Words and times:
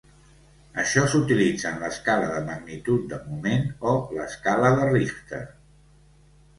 Això 0.83 1.03
s'utilitza 1.11 1.67
en 1.73 1.77
l'escala 1.83 2.31
de 2.33 2.41
magnitud 2.49 3.07
de 3.13 3.21
moment 3.29 3.71
o 3.93 3.97
l'escala 4.19 4.77
de 4.83 4.93
Richter. 4.93 5.47